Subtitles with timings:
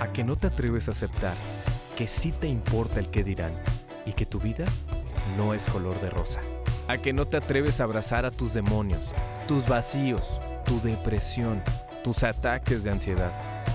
[0.00, 1.34] ¿A que no te atreves a aceptar
[1.94, 3.52] que sí te importa el que dirán
[4.06, 4.64] y que tu vida
[5.36, 6.40] no es color de rosa?
[6.88, 9.12] ¿A que no te atreves a abrazar a tus demonios,
[9.46, 11.62] tus vacíos, tu depresión,
[12.02, 13.30] tus ataques de ansiedad?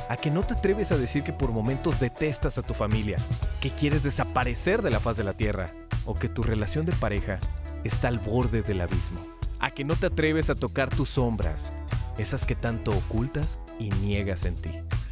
[0.10, 3.18] ¿A que no te atreves a decir que por momentos detestas a tu familia,
[3.62, 5.70] que quieres desaparecer de la faz de la tierra
[6.05, 7.39] o que tu relación de pareja
[7.84, 9.20] está al borde del abismo?
[9.60, 11.71] ¿A que no te atreves a tocar tus sombras,
[12.18, 14.72] esas que tanto ocultas y niegas en ti?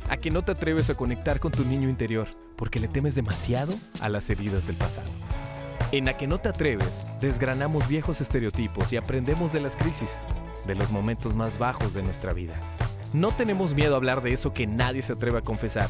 [0.10, 3.74] ¿A que no te atreves a conectar con tu niño interior porque le temes demasiado
[4.02, 5.10] a las heridas del pasado?
[5.92, 10.20] En A que no te atreves, desgranamos viejos estereotipos y aprendemos de las crisis,
[10.68, 12.54] de los momentos más bajos de nuestra vida.
[13.14, 15.90] No tenemos miedo a hablar de eso que nadie se atreve a confesar.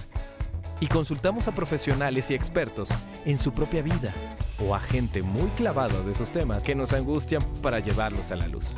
[0.80, 2.90] Y consultamos a profesionales y expertos
[3.26, 4.14] en su propia vida
[4.60, 8.48] o a gente muy clavada de esos temas que nos angustian para llevarlos a la
[8.48, 8.76] luz.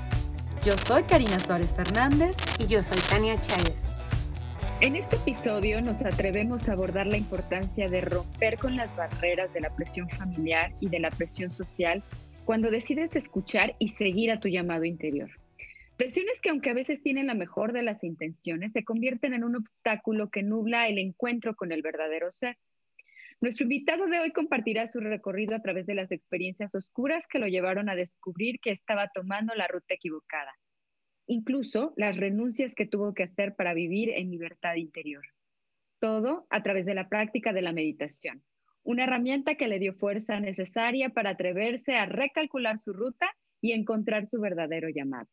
[0.63, 3.94] Yo soy Karina Suárez Fernández y yo soy Tania Chávez.
[4.81, 9.61] En este episodio nos atrevemos a abordar la importancia de romper con las barreras de
[9.61, 12.03] la presión familiar y de la presión social
[12.43, 15.31] cuando decides escuchar y seguir a tu llamado interior.
[15.95, 19.55] Presiones que aunque a veces tienen la mejor de las intenciones, se convierten en un
[19.55, 22.57] obstáculo que nubla el encuentro con el verdadero ser.
[23.39, 27.47] Nuestro invitado de hoy compartirá su recorrido a través de las experiencias oscuras que lo
[27.47, 30.53] llevaron a descubrir que estaba tomando la ruta equivocada,
[31.27, 35.23] incluso las renuncias que tuvo que hacer para vivir en libertad interior.
[35.99, 38.43] Todo a través de la práctica de la meditación,
[38.83, 43.29] una herramienta que le dio fuerza necesaria para atreverse a recalcular su ruta
[43.61, 45.29] y encontrar su verdadero llamado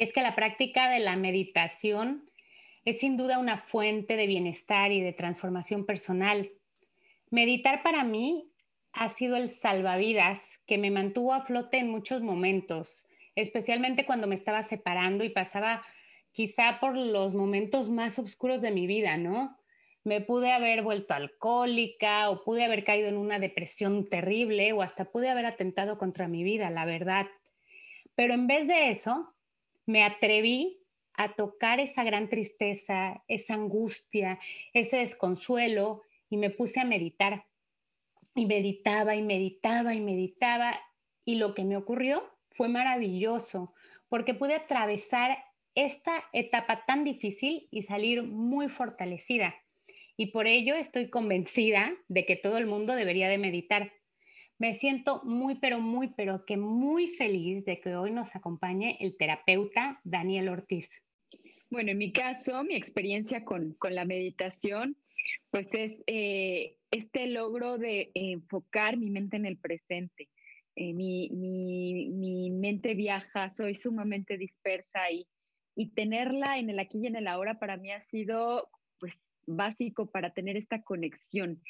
[0.00, 2.24] es que la práctica de la meditación
[2.86, 6.50] es sin duda una fuente de bienestar y de transformación personal.
[7.30, 8.50] Meditar para mí
[8.92, 13.06] ha sido el salvavidas que me mantuvo a flote en muchos momentos,
[13.40, 15.82] especialmente cuando me estaba separando y pasaba
[16.32, 19.58] quizá por los momentos más oscuros de mi vida, ¿no?
[20.04, 25.04] Me pude haber vuelto alcohólica o pude haber caído en una depresión terrible o hasta
[25.04, 27.26] pude haber atentado contra mi vida, la verdad.
[28.14, 29.34] Pero en vez de eso,
[29.86, 30.80] me atreví
[31.14, 34.38] a tocar esa gran tristeza, esa angustia,
[34.72, 37.44] ese desconsuelo y me puse a meditar.
[38.34, 40.80] Y meditaba y meditaba y meditaba
[41.24, 43.74] y lo que me ocurrió fue maravilloso
[44.08, 45.38] porque pude atravesar
[45.74, 49.54] esta etapa tan difícil y salir muy fortalecida.
[50.16, 53.92] Y por ello estoy convencida de que todo el mundo debería de meditar.
[54.58, 59.16] Me siento muy, pero muy, pero que muy feliz de que hoy nos acompañe el
[59.16, 61.02] terapeuta Daniel Ortiz.
[61.70, 64.96] Bueno, en mi caso, mi experiencia con, la meditación,
[65.50, 70.28] pues es eh, este logro de enfocar mi mente en el presente.
[70.76, 75.26] Eh, mi, mi, mente viaja, soy sumamente dispersa y,
[75.74, 80.10] y tenerla en el aquí y en el ahora para mí ha sido pues básico
[80.10, 81.60] para tener esta conexión.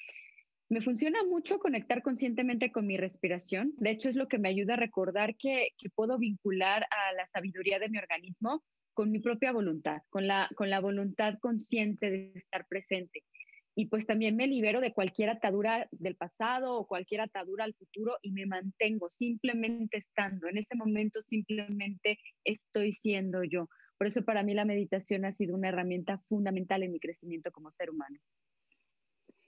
[0.69, 3.73] Me funciona mucho conectar conscientemente con mi respiración.
[3.79, 7.81] De hecho, es lo que me ayuda a recordar que, puedo vincular a la sabiduría
[7.81, 8.63] de mi organismo
[8.95, 13.25] con mi propia voluntad, con la, con la voluntad consciente de estar presente.
[13.75, 18.19] Y pues también me libero de cualquier atadura del pasado o cualquier atadura al futuro
[18.23, 20.49] y me mantengo simplemente estando.
[20.49, 23.69] En ese momento simplemente estoy siendo yo.
[23.97, 27.71] Por eso para mí la meditación ha sido una herramienta fundamental en mi crecimiento como
[27.71, 28.19] ser humano.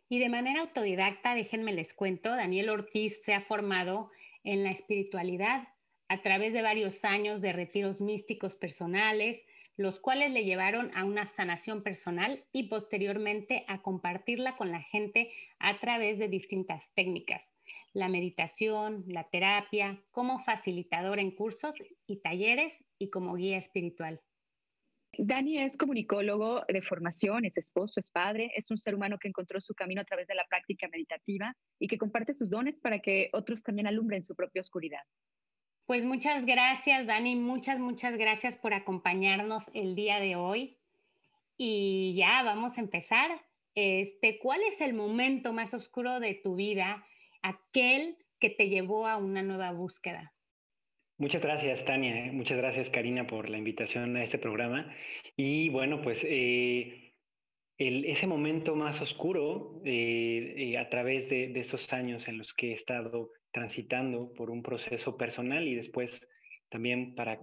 [0.08, 4.10] Y de manera autodidacta, déjenme les cuento, Daniel Ortiz se ha formado
[4.44, 5.68] en la espiritualidad
[6.08, 9.42] a través de varios años de retiros místicos personales,
[9.76, 15.30] los cuales le llevaron a una sanación personal y posteriormente a compartirla con la gente
[15.58, 17.52] a través de distintas técnicas,
[17.92, 21.74] la meditación, la terapia, como facilitador en cursos
[22.06, 24.20] y talleres y como guía espiritual.
[25.18, 29.60] Dani es comunicólogo de formación, es esposo, es padre, es un ser humano que encontró
[29.60, 33.28] su camino a través de la práctica meditativa y que comparte sus dones para que
[33.34, 35.02] otros también alumbren su propia oscuridad.
[35.86, 40.78] Pues muchas gracias, Dani, muchas, muchas gracias por acompañarnos el día de hoy.
[41.56, 43.30] Y ya vamos a empezar.
[43.74, 47.06] Este, ¿Cuál es el momento más oscuro de tu vida,
[47.42, 50.32] aquel que te llevó a una nueva búsqueda?
[51.18, 52.26] Muchas gracias, Tania.
[52.26, 52.32] ¿eh?
[52.32, 54.92] Muchas gracias, Karina, por la invitación a este programa.
[55.36, 57.14] Y bueno, pues eh,
[57.78, 63.30] ese momento más oscuro eh, a través de, esos años en los que he estado
[63.52, 66.20] transitando por un proceso personal y después
[66.70, 67.38] también para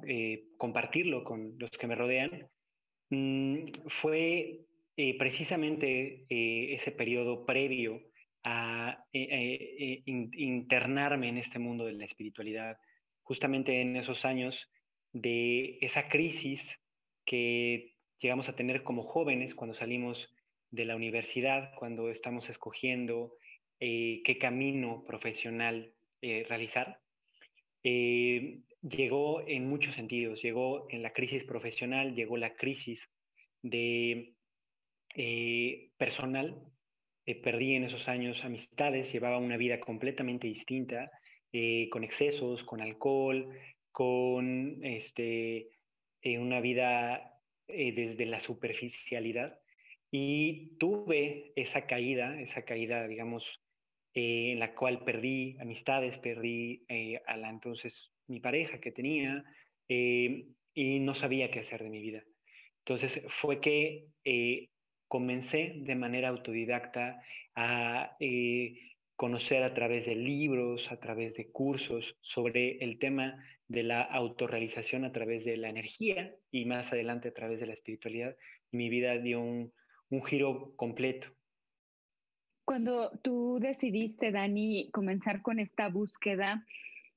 [0.57, 2.49] compartirlo con los que me rodean,
[3.11, 4.61] mm, fue
[5.17, 8.01] precisamente ese periodo previo
[8.43, 9.05] a
[10.05, 12.77] internarme en este mundo de la espiritualidad
[13.29, 14.71] justamente en esos años
[15.13, 16.79] de esa crisis
[17.25, 20.33] que llegamos a tener como jóvenes cuando salimos
[20.71, 23.35] de la universidad, cuando estamos escogiendo
[23.79, 26.99] eh, qué camino profesional eh, realizar,
[27.83, 30.41] eh, llegó en muchos sentidos.
[30.41, 33.09] Llegó en la crisis profesional, llegó la crisis
[33.61, 34.35] de
[35.97, 36.55] personal.
[37.43, 41.11] perdí en esos años amistades, llevaba una vida completamente distinta,
[41.91, 43.53] con excesos, con alcohol,
[43.91, 45.69] con este,
[46.23, 49.59] una vida desde la superficialidad.
[50.11, 53.61] Y tuve esa caída, esa caída, digamos,
[54.21, 59.45] eh, en la cual perdí amistades, perdí eh, a la entonces mi pareja que tenía
[59.87, 62.25] eh, y no sabía qué hacer de mi vida.
[62.79, 64.07] Entonces fue que
[65.07, 67.21] comencé de manera autodidacta
[67.55, 68.17] a
[69.15, 75.05] conocer a través de libros, a través de cursos sobre el tema de la autorrealización
[75.05, 78.35] a través de la energía y más adelante a través de la espiritualidad.
[78.71, 79.71] Mi vida dio un,
[80.09, 81.29] un giro completo.
[82.69, 86.63] Cuando tú decidiste, Dani, comenzar con esta búsqueda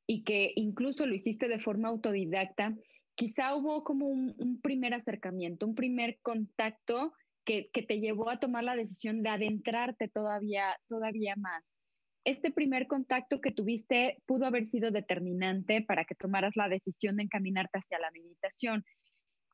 [0.06, 2.74] y que incluso lo hiciste de forma autodidacta,
[3.14, 7.12] quizá hubo como un, primer acercamiento, un primer contacto
[7.44, 11.78] que, te llevó a tomar la decisión de adentrarte todavía, todavía más.
[12.24, 17.24] Este primer contacto que tuviste pudo haber sido determinante para que tomaras la decisión de
[17.24, 18.86] encaminarte hacia la meditación.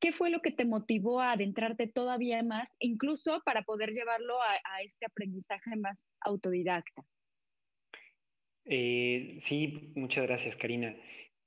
[0.00, 4.82] ¿Qué fue lo que te motivó a adentrarte todavía más, incluso para poder llevarlo a,
[4.82, 7.04] este aprendizaje más autodidacta?
[8.64, 10.94] Eh, sí, muchas gracias, Karina.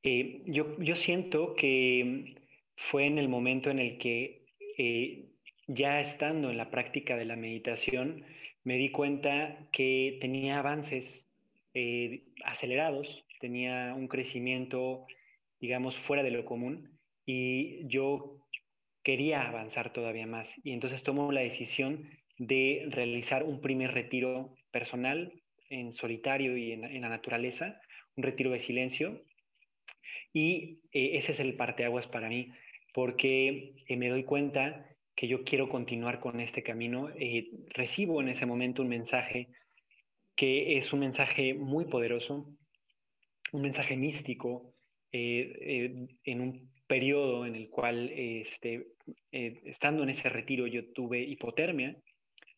[0.04, 2.36] Eh, yo, yo, siento que
[2.76, 4.46] fue en el momento en el que
[4.78, 5.30] eh,
[5.68, 8.26] ya estando en la práctica de la meditación,
[8.64, 11.28] me di cuenta que tenía avances
[12.44, 13.08] acelerados,
[13.40, 15.08] tenía un crecimiento,
[15.62, 18.41] digamos, fuera de lo común y yo
[19.04, 25.32] quería avanzar todavía más y entonces tomó la decisión de realizar un primer retiro personal
[25.70, 27.80] en solitario y en, la naturaleza,
[28.16, 29.24] un retiro de silencio.
[30.34, 32.52] Y eh, ese es el parteaguas para mí,
[32.94, 37.10] porque eh, me doy cuenta que yo quiero continuar con este camino.
[37.18, 39.50] Eh, recibo en ese momento un mensaje
[40.36, 42.48] que es un mensaje muy poderoso,
[43.52, 44.74] un mensaje místico,
[45.14, 48.88] en un periodo en el cual, este,
[49.32, 51.96] eh, estando en ese retiro, yo tuve hipotermia.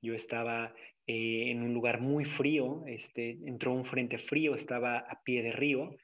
[0.02, 0.74] Yo estaba
[1.06, 5.52] eh, en un lugar muy frío, este, entró un frente frío, estaba a pie de
[5.52, 5.96] río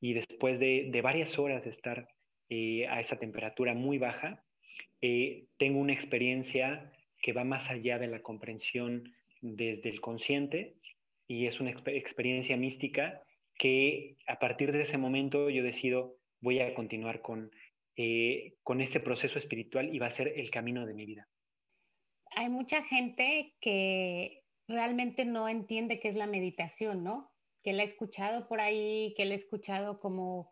[0.00, 2.08] y después de, varias horas de estar
[2.48, 4.42] eh, a esa temperatura muy baja,
[5.58, 6.90] tengo una experiencia
[7.20, 10.76] que va más allá de la comprensión desde el consciente
[11.28, 13.20] y es una experiencia mística
[13.58, 17.50] que a partir de ese momento yo decido voy a continuar con,
[17.96, 21.28] eh, con este proceso espiritual y va a ser el camino de mi vida.
[22.36, 27.32] Hay mucha gente que realmente no entiende qué es la meditación, ¿no?
[27.62, 30.50] Que la he escuchado por ahí, que la he escuchado como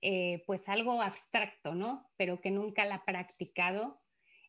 [0.00, 2.08] eh, pues algo abstracto, ¿no?
[2.16, 3.98] Pero que nunca la ha practicado.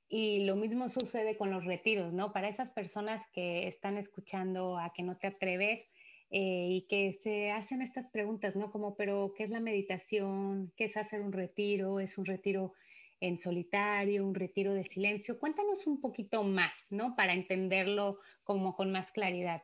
[0.07, 2.31] Y lo mismo sucede con los retiros, ¿no?
[2.31, 5.83] Para esas personas que están escuchando a que no te atreves,
[6.31, 8.71] eh, y que se hacen estas preguntas, ¿no?
[8.71, 10.71] Como, pero, ¿qué es la meditación?
[10.77, 11.99] ¿Qué es hacer un retiro?
[11.99, 12.73] ¿Es un retiro
[13.19, 15.39] en solitario, un retiro de silencio?
[15.39, 17.15] Cuéntanos un poquito más, ¿no?
[17.15, 19.63] Para entenderlo como con más claridad.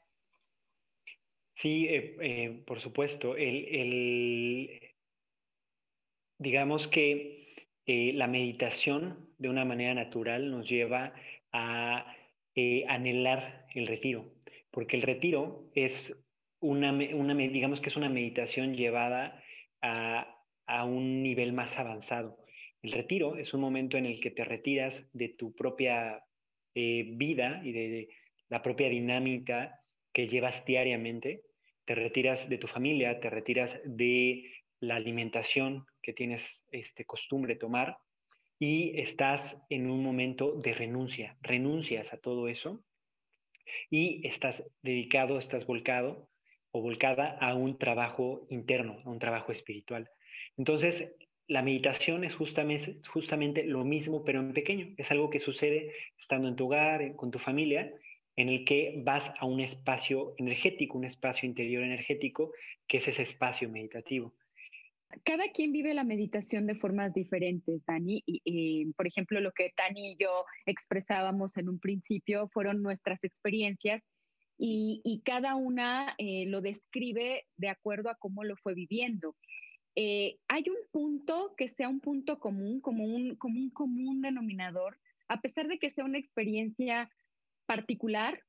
[1.53, 3.35] Sí, eh, eh, por supuesto.
[3.37, 4.81] El,
[6.39, 11.13] digamos que la meditación de una manera natural nos lleva
[11.51, 12.11] a
[12.87, 14.33] anhelar el retiro,
[14.71, 16.15] porque el retiro es
[16.65, 19.41] una, digamos que es una meditación llevada
[19.81, 20.31] a,
[20.85, 22.37] un nivel más avanzado.
[22.81, 26.23] El retiro es un momento en el que te retiras de tu propia
[26.73, 28.09] eh, vida y de,
[28.49, 29.79] la propia dinámica
[30.13, 31.43] que llevas diariamente,
[31.85, 37.97] te retiras de tu familia, te retiras de la alimentación que tienes este, costumbre tomar
[38.59, 42.83] y estás en un momento de renuncia, renuncias a todo eso
[43.89, 46.29] y estás dedicado, estás volcado
[46.75, 50.09] o volcada a un trabajo interno, a un trabajo espiritual.
[50.57, 51.15] Entonces,
[51.47, 54.93] la meditación es justamente, lo mismo, pero en pequeño.
[54.97, 57.93] Es algo que sucede estando en tu hogar, con tu familia,
[58.35, 62.51] en el que vas a un espacio energético, un espacio interior energético,
[62.87, 64.33] que es ese espacio meditativo.
[65.23, 68.21] Cada quien vive la meditación de formas diferentes, Dani.
[68.25, 74.03] Y, por ejemplo, lo que Tani y yo expresábamos en un principio fueron nuestras experiencias
[74.57, 79.35] y, cada una eh, lo describe de acuerdo a cómo lo fue viviendo.
[79.95, 84.99] Eh, ¿Hay un punto que sea un punto común, como un, como un común denominador,
[85.27, 87.09] a pesar de que sea una experiencia
[87.65, 88.43] particular,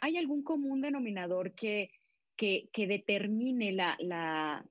[0.00, 1.90] ¿hay algún común denominador que,
[2.36, 4.64] que, determine la, la,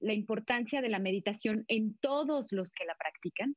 [0.00, 3.56] la, importancia de la meditación en todos los que la practican?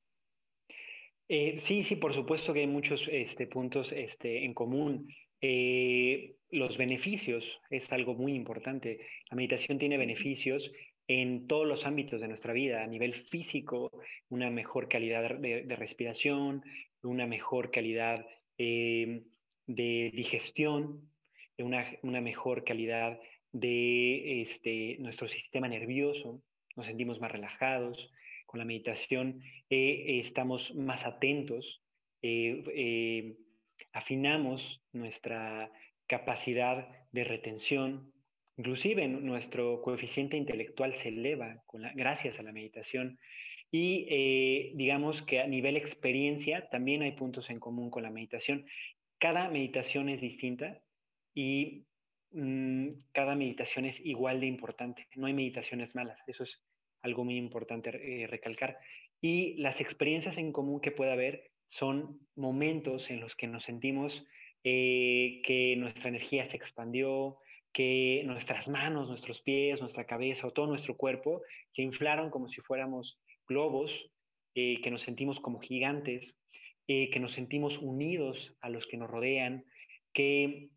[1.29, 5.07] Eh, sí, sí, por supuesto que hay muchos este, puntos este, en común.
[5.41, 8.99] Eh, los beneficios es algo muy importante.
[9.29, 10.71] La meditación tiene beneficios
[11.07, 13.91] en todos los ámbitos de nuestra vida, a nivel físico,
[14.29, 16.63] una mejor calidad de, respiración,
[17.01, 18.25] una mejor calidad
[18.57, 19.23] eh,
[19.65, 21.09] de digestión,
[21.57, 23.19] una, mejor calidad
[23.51, 26.41] de este, nuestro sistema nervioso,
[26.75, 28.11] nos sentimos más relajados,
[28.45, 31.81] con la meditación eh, estamos más atentos,
[32.21, 33.35] eh,
[33.97, 35.71] afinamos nuestra
[36.05, 38.13] capacidad de retención,
[38.55, 43.19] inclusive nuestro coeficiente intelectual se eleva con gracias a la meditación.
[43.71, 48.65] Y eh, digamos que a nivel experiencia también hay puntos en común con la meditación.
[49.17, 50.79] Cada meditación es distinta
[51.33, 51.83] y
[52.31, 55.07] mm, cada meditación es igual de importante.
[55.15, 56.63] No hay meditaciones malas, eso es
[57.01, 58.77] algo muy importante eh, recalcar.
[59.19, 64.25] Y las experiencias en común que puede haber son momentos en los que nos sentimos
[64.63, 67.37] eh, que nuestra energía se expandió,
[67.71, 72.59] que nuestras manos, nuestros pies, nuestra cabeza o todo nuestro cuerpo se inflaron como si
[72.61, 74.11] fuéramos globos,
[74.55, 76.35] eh, que nos sentimos como gigantes,
[76.87, 79.63] eh, que nos sentimos unidos a los que nos rodean,
[80.13, 80.69] que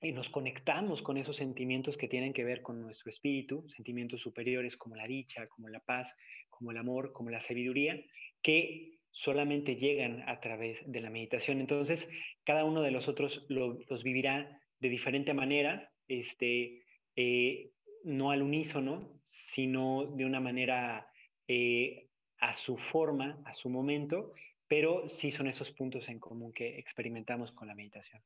[0.00, 4.94] nos conectamos con esos sentimientos que tienen que ver con nuestro espíritu, sentimientos superiores como
[4.94, 6.14] la dicha, como la paz,
[6.48, 8.00] como el amor, como la sabiduría,
[8.40, 11.58] que solamente llegan a través de la meditación.
[11.58, 12.08] Entonces,
[12.44, 16.84] cada uno de los otros los vivirá de diferente manera, este,
[17.16, 17.72] eh,
[18.04, 21.10] no al unísono, sino de una manera
[21.48, 22.06] eh,
[22.38, 24.34] a su forma, a su momento,
[24.68, 28.22] pero sí son esos puntos en común que experimentamos con la meditación.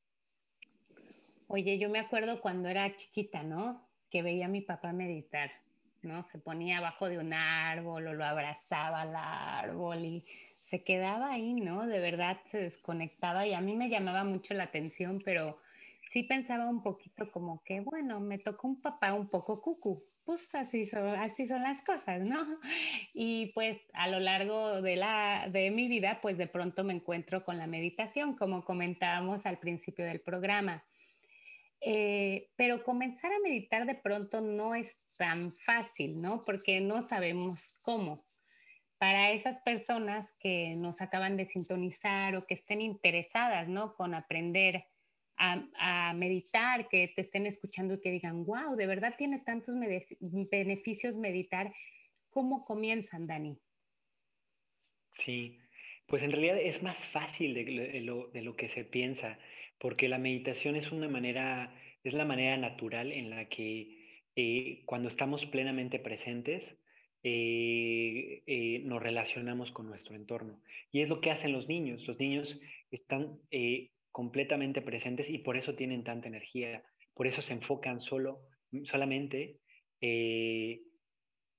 [1.47, 3.89] Oye, yo me acuerdo cuando era chiquita, ¿no?
[4.11, 5.49] Que veía a mi papá meditar,
[6.03, 6.23] ¿no?
[6.23, 10.23] Se ponía abajo de un árbol o lo abrazaba al árbol y
[10.67, 11.85] se quedaba ahí, ¿no?
[11.85, 15.57] De verdad se desconectaba y a mí me llamaba mucho la atención, pero
[16.09, 20.53] sí pensaba un poquito como que, bueno, me tocó un papá un poco cucu, pues
[20.55, 22.45] así son, así son las cosas, ¿no?
[23.13, 27.43] Y pues a lo largo de, la, de mi vida, pues de pronto me encuentro
[27.43, 30.83] con la meditación, como comentábamos al principio del programa.
[31.81, 36.39] Eh, pero comenzar a meditar de pronto no es tan fácil, ¿no?
[36.45, 38.19] Porque no sabemos cómo
[39.03, 43.95] para esas personas que nos acaban de sintonizar o que estén interesadas, ¿no?
[43.95, 44.85] Con aprender
[45.35, 49.75] a, meditar, que te estén escuchando y que digan, wow, de verdad tiene tantos
[50.49, 51.73] beneficios meditar.
[52.29, 53.57] ¿Cómo comienzan, Dani?
[55.11, 55.59] Sí,
[56.07, 59.37] pues en realidad es más fácil de, lo, que se piensa,
[59.79, 65.09] porque la meditación es una manera, es la manera natural en la que eh, cuando
[65.09, 66.77] estamos plenamente presentes,
[67.25, 70.61] eh, eh, nos relacionamos con nuestro entorno.
[70.91, 72.05] Y es lo que hacen los niños.
[72.05, 72.59] Los niños
[72.91, 78.41] están eh, completamente presentes y por eso tienen tanta energía, por eso se enfocan solo,
[78.83, 79.59] solamente
[80.01, 80.81] en,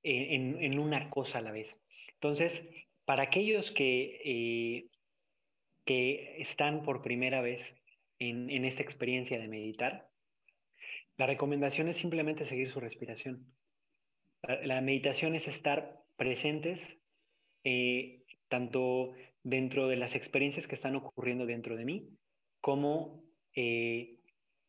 [0.02, 1.74] en, una cosa a la vez.
[2.12, 2.68] Entonces,
[3.06, 4.86] para aquellos que,
[5.86, 7.74] que están por primera vez
[8.18, 10.10] en, en esta experiencia de meditar,
[11.16, 13.46] la recomendación es simplemente seguir su respiración.
[14.64, 16.98] La meditación es estar presentes
[17.64, 22.08] eh, tanto dentro de las experiencias que están ocurriendo dentro de mí,
[22.60, 23.24] como
[23.54, 24.18] eh,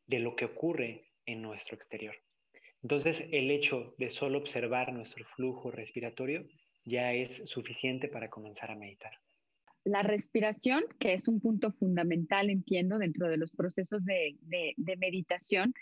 [0.07, 2.15] de lo que ocurre en nuestro exterior.
[2.81, 6.41] Entonces, el hecho de solo observar nuestro flujo respiratorio
[6.85, 9.13] ya es suficiente para comenzar a meditar.
[9.83, 14.35] La respiración, que es un punto fundamental, entiendo, dentro de los procesos de
[14.97, 15.73] meditación,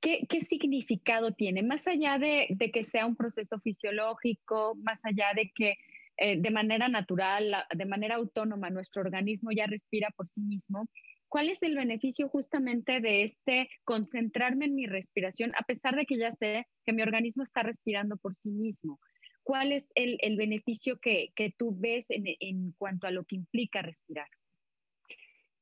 [0.00, 1.62] ¿Qué, significado tiene?
[1.62, 5.76] Más allá de, que sea un proceso fisiológico, más allá de que
[6.16, 10.88] eh, de manera natural, de manera autónoma, nuestro organismo ya respira por sí mismo,
[11.28, 16.18] ¿cuál es el beneficio justamente de este concentrarme en mi respiración, a pesar de que
[16.18, 18.98] ya sé que mi organismo está respirando por sí mismo?
[19.42, 24.28] ¿Cuál es el, beneficio que, tú ves en cuanto a lo que implica respirar?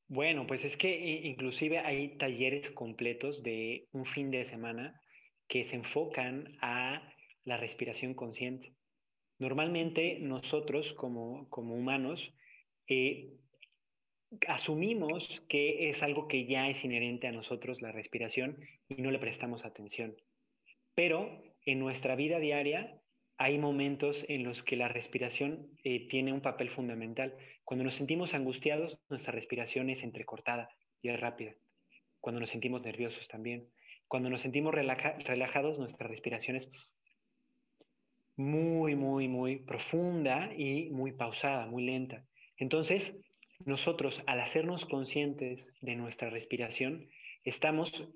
[0.09, 4.99] Bueno, pues es que inclusive hay talleres completos de un fin de semana
[5.47, 7.13] que se enfocan a
[7.45, 8.73] la respiración consciente.
[9.39, 12.35] Normalmente nosotros como, humanos
[12.89, 13.35] eh,
[14.47, 19.19] asumimos que es algo que ya es inherente a nosotros, la respiración, y no le
[19.19, 20.17] prestamos atención.
[20.95, 22.99] Pero en nuestra vida diaria
[23.37, 27.37] hay momentos en los que la respiración eh, tiene un papel fundamental.
[27.69, 30.71] Cuando nos sentimos angustiados, nuestra respiración es entrecortada,
[31.03, 31.55] y es rápida.
[32.19, 33.69] Cuando nos sentimos nerviosos también.
[34.07, 36.71] Cuando nos sentimos relajados, nuestra respiración es
[38.37, 42.25] muy, muy, muy profunda y muy pausada, muy lenta.
[42.57, 43.15] Entonces,
[43.67, 47.11] nosotros al hacernos conscientes de nuestra respiración,
[47.45, 48.09] estamos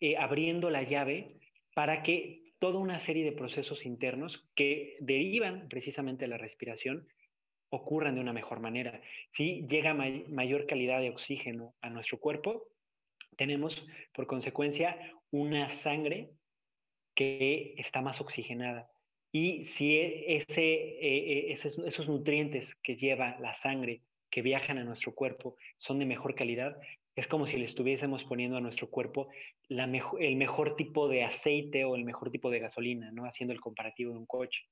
[0.00, 1.38] eh, abriendo la llave
[1.72, 7.08] para que toda una serie de procesos internos que derivan precisamente de la respiración
[7.70, 9.00] ocurran de una mejor manera.
[9.32, 12.68] Si llega mayor calidad de oxígeno a nuestro cuerpo,
[13.36, 14.98] tenemos por consecuencia
[15.30, 16.32] una sangre
[17.14, 18.90] que está más oxigenada.
[19.32, 24.84] Y si e, ese, e, e, esos nutrientes que lleva la sangre que viajan a
[24.84, 26.76] nuestro cuerpo son de mejor calidad,
[27.14, 29.28] es como si le estuviésemos poniendo a nuestro cuerpo
[29.68, 33.24] la el mejor tipo de aceite o el mejor tipo de gasolina, ¿no?
[33.24, 34.62] Haciendo el comparativo de un coche.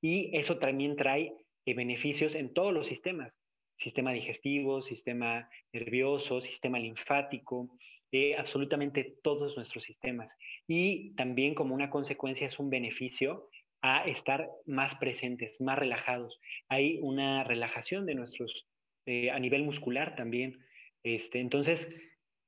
[0.00, 1.34] Y eso también trae
[1.74, 3.36] beneficios en todos los sistemas,
[3.76, 7.70] sistema digestivo, sistema nervioso, sistema linfático,
[8.10, 10.34] eh, absolutamente todos nuestros sistemas.
[10.66, 13.50] Y también como una consecuencia es un beneficio
[13.82, 16.40] a estar más presentes, más relajados.
[16.68, 18.66] Hay una relajación de nuestros,
[19.06, 20.58] eh, a nivel muscular también.
[21.02, 21.88] Este, entonces,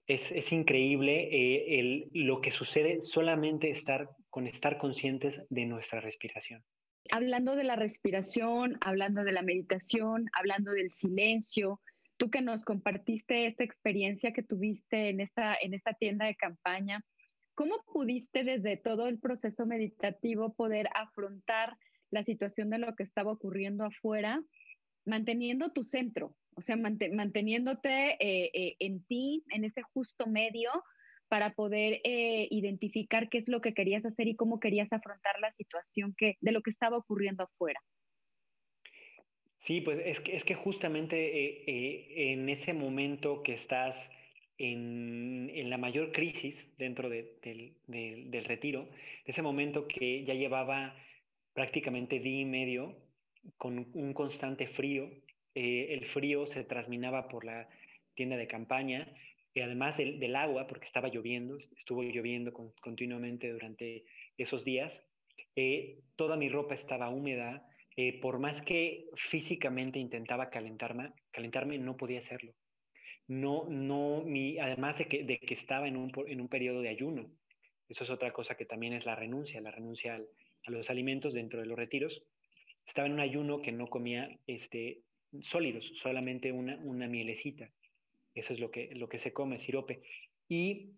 [0.07, 6.65] es, es increíble eh, lo que sucede solamente estar, con estar conscientes de nuestra respiración.
[7.13, 11.81] Hablando de la respiración, hablando de la meditación, hablando del silencio,
[12.17, 17.05] tú que nos compartiste esta experiencia que tuviste en esa, en esa tienda de campaña,
[17.55, 21.77] ¿cómo pudiste desde todo el proceso meditativo poder afrontar
[22.11, 24.43] la situación de lo que estaba ocurriendo afuera,
[25.05, 30.71] manteniendo tu centro, o sea, manteniéndote eh, eh, en ti, en ese justo medio,
[31.31, 35.53] para poder eh, identificar qué es lo que querías hacer y cómo querías afrontar la
[35.53, 37.81] situación que, de lo que estaba ocurriendo afuera.
[39.57, 44.11] Sí, pues es que, es que justamente en ese momento que estás
[44.59, 47.31] en, en la mayor crisis dentro del,
[47.87, 48.89] del, del retiro,
[49.25, 50.97] ese momento que ya llevaba
[51.55, 52.97] prácticamente día y medio
[53.57, 55.11] con un constante frío,
[55.55, 57.69] eh, el frío se trasminaba por la
[58.15, 59.09] tienda de campaña,
[59.55, 64.05] y además del, agua, porque estaba lloviendo, estuvo lloviendo continuamente durante
[64.39, 65.05] esos días,
[65.57, 71.97] eh, toda mi ropa estaba húmeda, eh, por más que físicamente intentaba calentarme, calentarme no
[71.97, 72.55] podía hacerlo.
[73.27, 76.89] No, no, mi, además de que, de que estaba en un, en un periodo de
[76.89, 77.31] ayuno.
[77.89, 81.61] Eso es otra cosa que también es la renuncia, la renuncia a los alimentos dentro
[81.61, 82.25] de los retiros.
[82.87, 85.03] Estaba en un ayuno que no comía este,
[85.43, 87.71] sólidos, solamente una, una mielecita.
[88.35, 90.03] Eso es lo que, lo que se come, sirope.
[90.49, 90.93] Y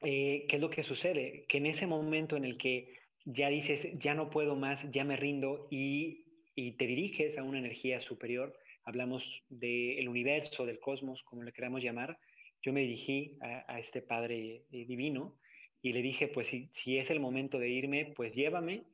[0.00, 1.44] eh, ¿qué es lo que sucede?
[1.48, 5.16] Que en ese momento en el que ya dices, ya no puedo más, ya me
[5.16, 11.42] rindo y, y te diriges a una energía superior, hablamos del universo, del cosmos, como
[11.42, 12.18] le queramos llamar,
[12.62, 15.36] yo me dirigí a, este Padre eh, Divino
[15.82, 18.84] y le dije, pues si, si, es el momento de irme, pues llévame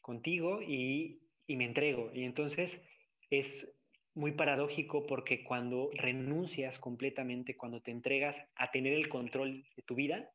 [0.00, 2.12] contigo y, y me entrego.
[2.14, 2.80] Y entonces
[3.30, 3.68] es
[4.18, 9.94] muy paradójico porque cuando renuncias completamente, cuando te entregas a tener el control de tu
[9.94, 10.28] vida,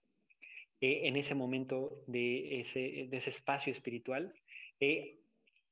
[0.79, 4.33] eh, en ese momento de ese, de ese espacio espiritual,
[4.79, 5.19] eh,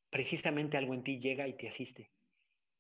[0.10, 2.12] precisamente algo en ti llega y te asiste.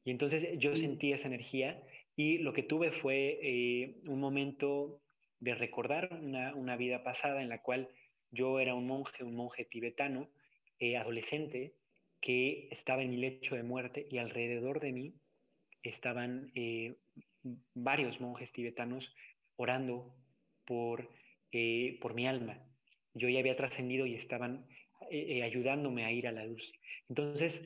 [0.03, 1.81] Y entonces yo sentí esa energía
[2.17, 5.01] y lo que tuve fue eh, un momento
[5.39, 7.87] de recordar una, una, vida pasada en la cual
[8.31, 10.29] yo era un monje, un monje tibetano,
[10.99, 11.75] adolescente,
[12.19, 15.20] que estaba en mi lecho de muerte y alrededor de mí
[15.83, 16.95] estaban eh,
[17.73, 19.13] varios monjes tibetanos
[19.55, 20.15] orando
[20.65, 21.09] por,
[21.51, 22.63] eh, por mi alma.
[23.13, 24.67] Yo ya había trascendido y estaban
[25.09, 26.71] eh, ayudándome a ir a la luz.
[27.09, 27.61] Entonces,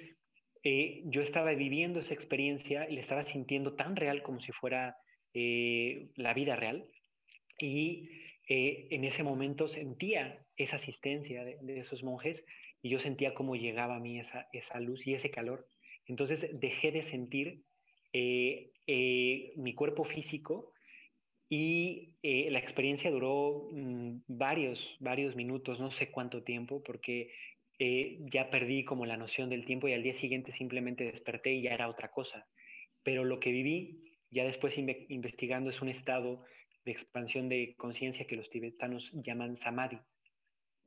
[1.03, 4.97] yo estaba viviendo esa experiencia y la estaba sintiendo tan real como si fuera
[5.31, 6.87] la vida real.
[7.59, 8.09] Y
[8.47, 12.43] en ese momento sentía esa asistencia de, de esos monjes
[12.81, 15.67] y yo sentía cómo llegaba a mí esa, esa luz y ese calor.
[16.07, 17.63] Entonces dejé de sentir
[18.17, 20.71] eh, eh, mi cuerpo físico
[21.49, 27.29] y eh, la experiencia duró mm, varios, varios minutos, no sé cuánto tiempo, porque
[27.77, 31.73] ya perdí como la noción del tiempo y al día siguiente simplemente desperté y ya
[31.73, 32.47] era otra cosa.
[33.03, 36.45] Pero lo que viví, ya después investigando, es un estado
[36.85, 39.99] de expansión de conciencia que los tibetanos llaman samadhi,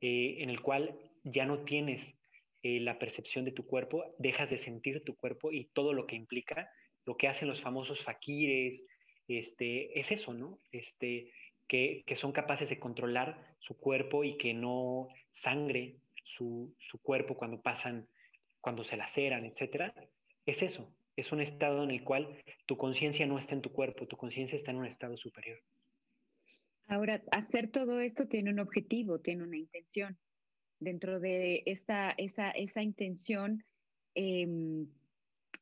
[0.01, 2.19] en el cual ya no tienes
[2.61, 6.17] eh, la percepción de tu cuerpo, dejas de sentir tu cuerpo y todo lo que
[6.17, 6.69] implica,
[7.09, 8.85] lo que hacen los famosos fakires,
[9.27, 10.59] este, es eso, ¿no?
[10.71, 11.31] Este,
[11.67, 17.33] que, que son capaces de controlar su cuerpo y que no sangre su, su cuerpo
[17.33, 18.07] cuando pasan,
[18.61, 19.91] cuando se laceran, etc.
[20.45, 24.05] Es eso, es un estado en el cual tu conciencia no está en tu cuerpo,
[24.05, 25.59] tu conciencia está en un estado superior.
[26.85, 30.15] Ahora, hacer todo esto tiene un objetivo, tiene una intención.
[30.79, 33.63] Dentro de esa, esa, esa intención
[34.13, 34.87] em,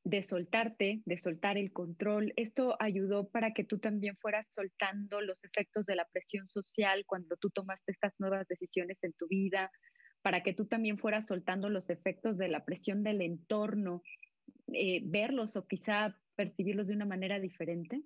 [0.10, 5.44] de soltarte, de soltar el control, esto ayudó para que tú también fueras soltando los
[5.44, 9.72] efectos de la presión social cuando tú tomaste estas nuevas decisiones en tu vida,
[10.22, 14.02] para que tú también fueras soltando los efectos de la presión del entorno,
[14.74, 18.02] eh, verlos o quizá percibirlos de una manera diferente.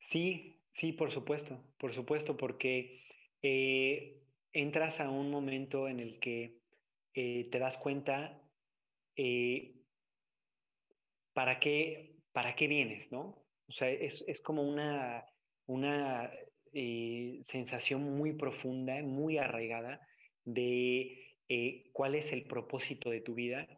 [0.00, 3.02] Sí, Sí, por supuesto, por supuesto, porque
[3.42, 6.60] eh, entras a un momento en el que
[7.14, 8.40] eh, te das cuenta
[11.38, 13.46] para, qué, para qué vienes, ¿no?
[13.68, 15.24] O sea, es, es como una,
[15.66, 16.32] una
[17.44, 20.00] sensación muy profunda, muy arraigada
[20.44, 21.36] de
[21.92, 23.68] cuál es el propósito de tu vida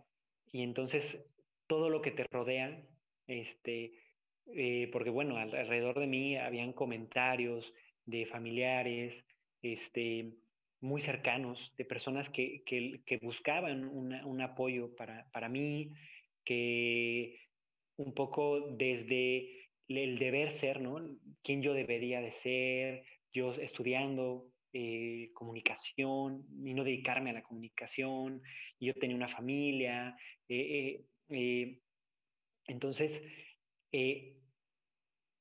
[0.50, 1.22] y entonces
[1.66, 2.82] todo lo que te rodea,
[3.26, 3.92] este,
[4.54, 7.74] eh, porque bueno, alrededor de mí habían comentarios
[8.06, 9.22] de familiares,
[9.60, 10.32] este,
[10.80, 15.92] muy cercanos, de personas que, que, buscaban un apoyo para, para mí,
[16.44, 17.39] que
[18.00, 21.00] un poco desde el deber ser, ¿no?
[21.42, 28.42] Quién yo debería de ser, yo estudiando eh, comunicación y no dedicarme a la comunicación,
[28.78, 30.16] yo tenía una familia.
[30.48, 31.04] Eh,
[32.66, 33.22] entonces,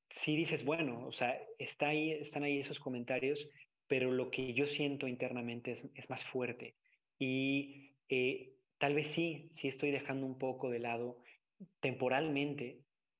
[0.10, 3.48] si dices, bueno, o sea, está ahí, están ahí esos comentarios,
[3.88, 6.76] pero lo que yo siento internamente es, más fuerte.
[7.17, 11.17] Y eh, tal vez sí, sí estoy dejando un poco de lado
[11.80, 12.80] temporalmente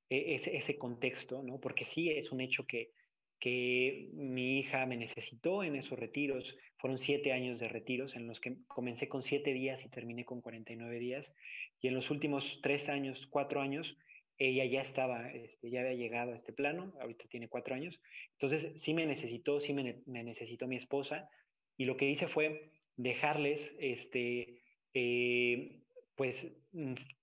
[0.10, 1.60] e, ese, ese, contexto, ¿no?
[1.60, 2.92] Porque sí es un hecho que,
[3.40, 6.56] que mi hija me necesitó en esos retiros.
[6.78, 10.42] Fueron siete años de retiros en los que comencé con siete días y terminé con
[10.42, 11.32] 49 días.
[11.82, 13.98] Y en los últimos tres años, cuatro años,
[14.40, 18.00] ella ya estaba, este, ya había llegado a este plano, ahorita tiene cuatro años,
[18.32, 21.30] entonces sí me necesitó, sí me, necesitó mi esposa,
[21.78, 24.62] y lo que hice fue dejarles, este,
[24.94, 25.79] eh,
[26.20, 26.52] pues,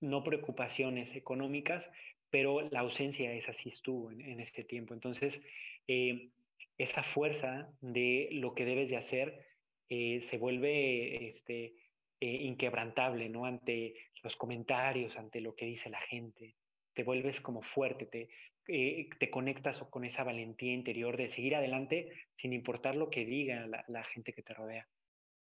[0.00, 1.86] no preocupaciones económicas,
[2.30, 4.94] pero la ausencia esa sí estuvo en, este tiempo.
[4.94, 5.38] Entonces,
[5.86, 6.30] eh,
[6.78, 9.46] esa fuerza de lo que debes de hacer
[9.90, 11.74] eh, se vuelve este,
[12.20, 13.44] inquebrantable, ¿no?
[13.44, 16.56] Ante los comentarios, ante lo que dice la gente
[16.96, 18.30] te vuelves como fuerte, te,
[18.68, 23.66] eh, te conectas con esa valentía interior de seguir adelante sin importar lo que diga
[23.86, 24.88] la, gente que te rodea.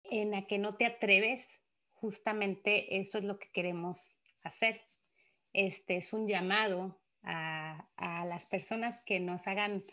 [0.04, 1.62] En la que no te atreves,
[2.00, 4.82] justamente eso es lo que queremos hacer.
[5.52, 9.84] Este es un llamado a, a las personas que nos hagan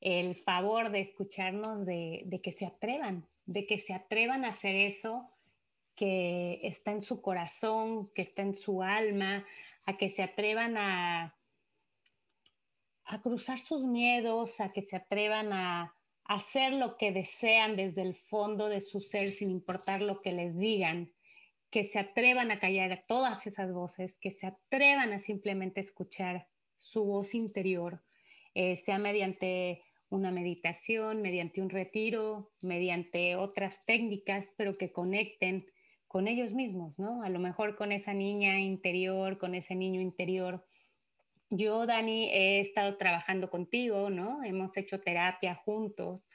[0.00, 4.76] el favor de escucharnos, de, de, que se atrevan, de que se atrevan a hacer
[4.76, 5.28] eso
[5.96, 9.44] que está en su corazón, que está en su alma,
[9.86, 11.34] a que se atrevan a,
[13.04, 15.94] a cruzar sus miedos, a que se atrevan a,
[16.28, 20.58] hacer lo que desean desde el fondo de su ser sin importar lo que les
[20.58, 21.10] digan,
[21.70, 27.04] que se atrevan a callar todas esas voces, que se atrevan a simplemente escuchar su
[27.04, 28.02] voz interior,
[28.54, 35.66] eh, sea mediante una meditación, mediante un retiro, mediante otras técnicas, pero que conecten
[36.06, 37.22] con ellos mismos, ¿no?
[37.22, 40.64] A lo mejor con esa niña interior, con ese niño interior.
[41.50, 44.42] Yo, Dani, he estado trabajando contigo, ¿no?
[44.42, 46.30] Hemos hecho terapia juntos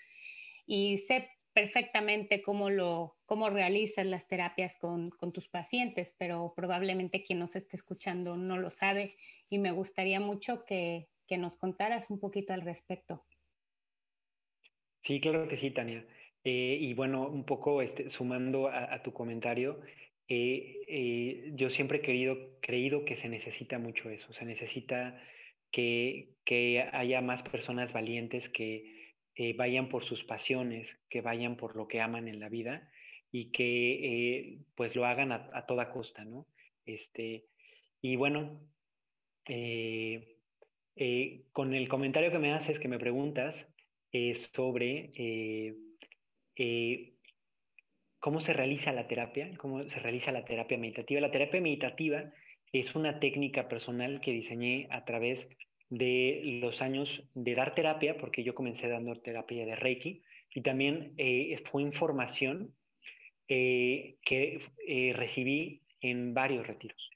[0.67, 7.23] y sé perfectamente cómo, lo, cómo realizas las terapias con, con tus pacientes, pero probablemente
[7.23, 9.11] quien nos esté escuchando no lo sabe
[9.49, 13.23] y me gustaría mucho que, que nos contaras un poquito al respecto.
[15.01, 16.05] Sí, claro que sí, Tania.
[16.43, 19.79] Eh, y bueno, un poco este, sumando a, tu comentario,
[20.27, 25.21] eh, eh, yo siempre he querido, creído que se necesita mucho eso, se necesita
[25.71, 29.02] que, que haya más personas valientes que
[29.57, 32.89] vayan por sus pasiones, que vayan por lo que aman en la vida
[33.31, 36.47] y que pues lo hagan a, toda costa, ¿no?
[36.85, 37.45] Este,
[38.01, 38.61] y bueno,
[41.51, 43.67] con el comentario que me haces, que me preguntas,
[44.53, 45.11] sobre
[46.55, 47.13] eh,
[48.19, 51.19] cómo se realiza la terapia, cómo se realiza la terapia meditativa.
[51.19, 52.31] La terapia meditativa
[52.71, 55.47] es una técnica personal que diseñé a través
[55.97, 60.21] de los años de dar terapia, porque yo comencé dando terapia de Reiki,
[60.53, 62.73] y también eh, fue información
[63.47, 64.59] eh, que
[65.15, 67.09] recibí en varios retiros,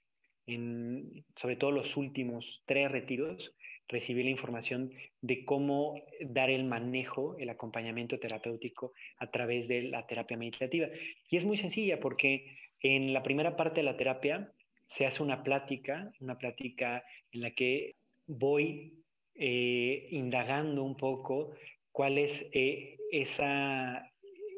[0.48, 3.54] en, sobre todo los últimos tres retiros,
[3.88, 10.06] recibí la información de cómo dar el manejo, el acompañamiento terapéutico a través de la
[10.06, 10.88] terapia meditativa.
[11.30, 14.52] Y es muy sencilla porque en la primera parte de la terapia
[14.88, 17.96] se hace una plática, una plática en la que
[18.28, 19.04] voy
[19.36, 21.56] eh, indagando un poco
[21.92, 24.12] cuál es esa,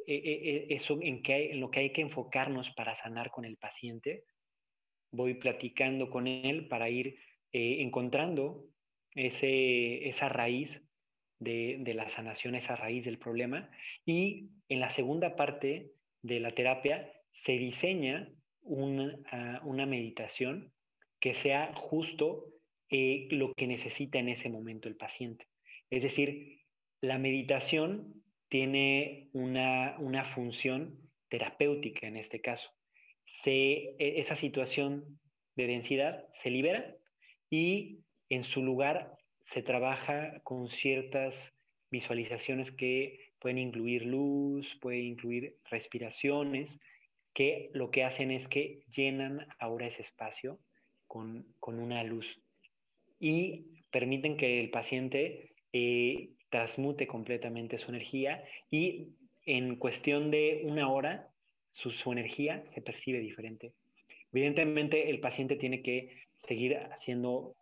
[0.06, 4.26] eso en, que en lo que hay que enfocarnos para sanar con el paciente.
[5.12, 7.18] Voy platicando con él para ir
[7.52, 8.66] encontrando
[9.16, 10.84] ese, esa raíz
[11.40, 13.70] de, la sanación, esa raíz del problema.
[14.06, 18.30] Y en la segunda parte de la terapia se diseña
[18.62, 20.72] una, ah, una meditación
[21.20, 22.48] que sea justo
[22.90, 25.48] eh, lo que necesita en ese momento el paciente.
[25.90, 26.62] Es decir,
[27.02, 30.98] la meditación tiene una, una función
[31.30, 32.72] terapéutica en este caso.
[33.26, 35.20] Se, e, esa situación
[35.56, 36.96] de densidad se libera
[37.50, 38.00] y
[38.30, 39.18] en su lugar
[39.54, 41.54] se trabaja con ciertas
[41.92, 46.80] visualizaciones que pueden incluir luz, pueden incluir respiraciones,
[47.34, 50.60] que lo que hacen es que llenan ahora ese espacio
[51.08, 52.42] con, una luz
[53.20, 59.10] y permiten que el paciente eh, transmute completamente su energía y
[59.46, 61.30] en cuestión de una hora
[61.74, 63.74] su, energía se percibe diferente.
[64.32, 67.56] Evidentemente el paciente tiene que seguir haciendo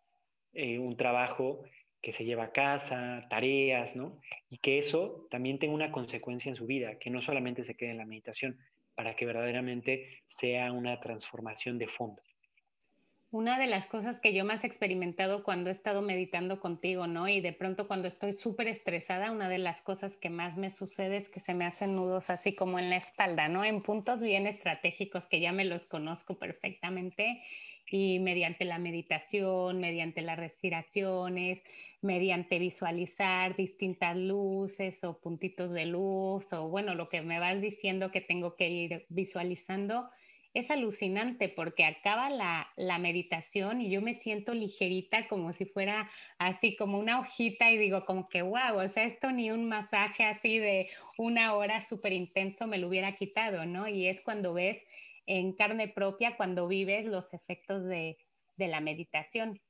[0.54, 1.63] eh, un trabajo
[2.02, 4.20] que se lleva a casa, tareas, ¿no?
[4.50, 7.91] Y que eso también tenga una consecuencia en su vida, que no solamente se quede
[7.91, 8.58] en la meditación,
[8.96, 12.22] para que verdaderamente sea una transformación de fondo.
[13.38, 17.28] Una de las cosas que yo más he experimentado cuando he estado meditando contigo, ¿no?
[17.28, 21.17] Y de pronto cuando estoy súper estresada, una de las cosas que más me sucede
[21.17, 23.63] es que se me hacen nudos así como en la espalda, ¿no?
[23.63, 27.43] En puntos bien estratégicos que ya me los conozco perfectamente
[27.91, 31.63] y mediante la meditación, mediante las respiraciones,
[32.02, 38.10] mediante visualizar distintas luces o puntitos de luz o bueno, lo que me vas diciendo
[38.10, 40.10] que tengo que ir visualizando,
[40.58, 46.10] es alucinante porque acaba la, la, meditación y yo me siento ligerita como si fuera
[46.39, 50.24] así como una hojita y digo como que wow, o sea, esto ni un masaje
[50.24, 50.89] así de
[51.20, 53.88] una hora súper intenso me lo hubiera quitado, ¿no?
[53.88, 54.84] Y es cuando ves
[55.28, 58.17] en carne propia cuando vives los efectos de,
[58.58, 59.62] la meditación.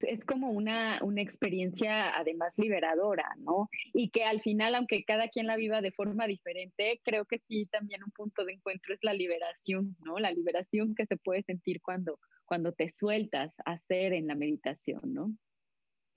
[0.00, 3.68] Es como una, una, experiencia además liberadora, ¿no?
[3.94, 7.66] Y que al final, aunque cada quien la viva de forma diferente, creo que sí
[7.66, 10.18] también un punto de encuentro es la liberación, ¿no?
[10.18, 15.00] La liberación que se puede sentir cuando, cuando te sueltas a hacer en la meditación,
[15.04, 15.36] ¿no?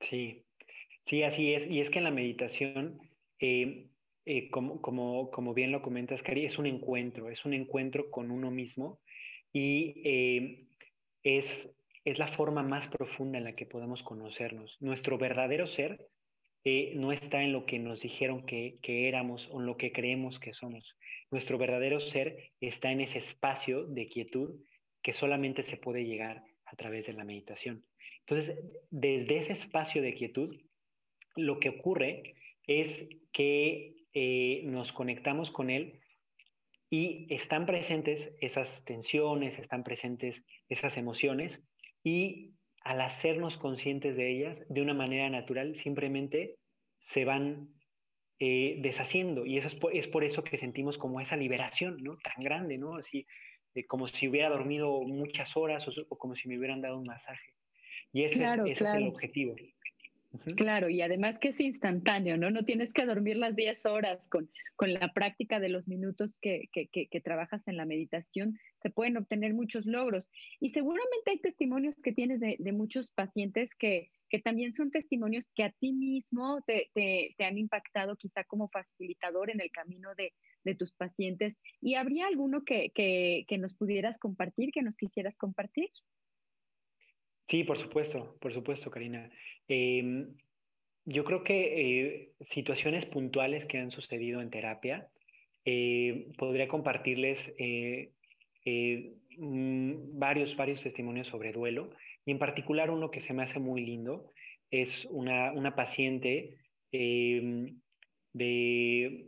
[0.01, 0.45] Sí,
[1.05, 1.67] sí, así es.
[1.67, 2.99] Y es que en la meditación
[3.39, 3.89] eh,
[4.25, 8.29] eh, como, como, como, bien lo comentas, Cari, es un encuentro, es un encuentro con
[8.29, 8.99] uno mismo
[9.51, 10.67] y eh,
[11.23, 11.67] es,
[12.05, 14.77] es la forma más profunda en la que podemos conocernos.
[14.79, 16.07] Nuestro verdadero ser
[16.63, 19.91] eh, no está en lo que nos dijeron que, que, éramos o en lo que
[19.91, 20.97] creemos que somos.
[21.31, 24.59] Nuestro verdadero ser está en ese espacio de quietud
[25.01, 27.85] que solamente se puede llegar a través de la meditación.
[28.21, 28.59] Entonces,
[28.89, 30.59] desde ese espacio de quietud,
[31.35, 32.35] lo que ocurre
[32.67, 35.99] es que eh, nos conectamos con él
[36.89, 41.63] y están presentes esas tensiones, están presentes esas emociones
[42.03, 46.55] y al hacernos conscientes de ellas de una manera natural simplemente
[46.99, 47.69] se van
[48.39, 52.17] eh, deshaciendo y eso es por, es por, eso que sentimos como esa liberación ¿no?
[52.17, 52.95] tan grande, ¿no?
[52.95, 53.27] Así,
[53.87, 57.53] como si hubiera dormido muchas horas o, como si me hubieran dado un masaje.
[58.11, 59.55] Y ese, es, ese es el objetivo.
[60.55, 62.51] Claro, y además que es instantáneo, ¿no?
[62.51, 66.69] No tienes que dormir las 10 horas con, con la práctica de los minutos que,
[66.71, 70.29] que, que, trabajas en la meditación, se pueden obtener muchos logros.
[70.59, 75.63] Y seguramente hay testimonios que tienes de, muchos pacientes que, que también son testimonios que
[75.63, 80.33] a ti mismo te, te, te han impactado quizá como facilitador en el camino de,
[80.63, 81.57] de tus pacientes.
[81.81, 85.89] ¿Y habría alguno que, que, que nos pudieras compartir, que nos quisieras compartir?
[87.47, 89.31] Sí, por supuesto, por supuesto, Karina.
[89.67, 90.35] Em,
[91.05, 95.09] yo creo que eh, situaciones puntuales que han sucedido en terapia,
[95.65, 98.11] eh, podría compartirles eh,
[98.65, 101.91] mm, varios, varios testimonios sobre duelo,
[102.25, 104.33] y en particular uno que se me hace muy lindo,
[104.71, 106.57] es una, una paciente
[106.91, 107.79] em,
[108.33, 109.25] de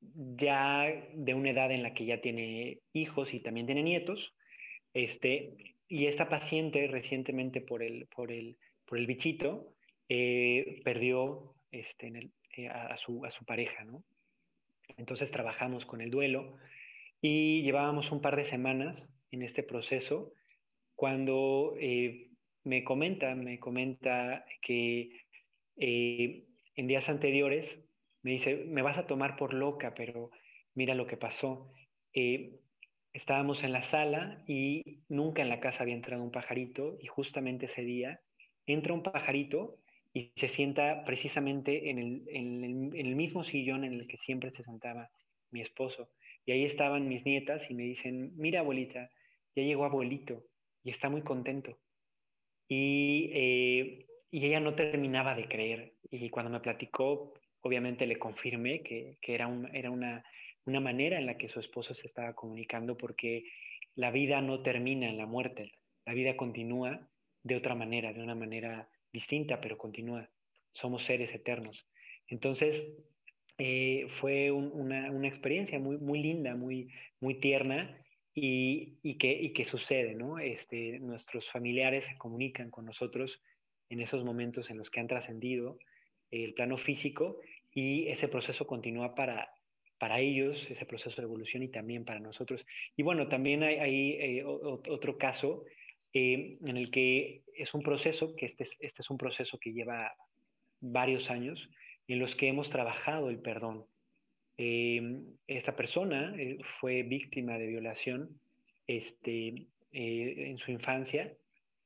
[0.00, 4.34] ya de una edad en la que ya tiene hijos y también tiene nietos,
[4.94, 5.56] este,
[5.88, 9.74] y esta paciente recientemente por el, por el, por el bichito
[10.08, 14.02] eh, perdió este, en el, eh, a, su, a, su, pareja, ¿no?
[14.96, 16.56] Entonces trabajamos con el duelo
[17.28, 20.32] y llevábamos un par de semanas en este proceso
[20.94, 22.30] cuando eh,
[22.62, 25.26] me comenta, me comenta que
[25.76, 27.80] en días anteriores
[28.22, 30.30] me dice, me vas a tomar por loca, pero
[30.74, 31.72] mira lo que pasó
[33.12, 37.66] estábamos en la sala y nunca en la casa había entrado un pajarito y justamente
[37.66, 38.20] ese día
[38.66, 39.78] entra un pajarito
[40.12, 44.62] y se sienta precisamente en el, en el mismo sillón en el que siempre se
[44.62, 45.10] sentaba
[45.50, 46.10] mi esposo.
[46.46, 49.10] Y ahí estaban mis nietas y me dicen, mira abuelita,
[49.56, 50.44] ya llegó abuelito
[50.84, 51.76] y está muy contento.
[52.68, 55.94] Y, eh, y, ella no terminaba de creer.
[56.08, 60.24] Y cuando me platicó, obviamente le confirmé que, que era, un, era una,
[60.64, 63.44] una, manera en la que su esposo se estaba comunicando porque
[63.96, 65.72] la vida no termina en la muerte,
[66.04, 67.08] la vida continúa
[67.42, 70.28] de otra manera, de una manera distinta, pero continúa.
[70.72, 71.86] Somos seres eternos.
[72.28, 72.86] Entonces,
[73.58, 77.98] eh, fue una, una, experiencia muy, muy linda, muy, muy tierna
[78.34, 80.38] y, y, que, y que sucede, ¿no?
[80.38, 83.40] Este, nuestros familiares se comunican con nosotros
[83.88, 85.78] en esos momentos en los que han trascendido
[86.30, 87.40] el plano físico
[87.72, 89.48] y ese proceso continúa para,
[89.98, 92.64] para ellos, ese proceso de evolución y también para nosotros.
[92.96, 95.64] Y bueno, también hay, eh, otro caso
[96.12, 99.72] eh, en el que es un proceso, que este es, este es un proceso que
[99.72, 100.12] lleva
[100.80, 101.70] varios años,
[102.08, 103.84] en los que hemos trabajado el perdón.
[104.58, 108.40] Eh, esta persona eh, fue víctima de violación
[108.86, 111.36] este, eh, en su infancia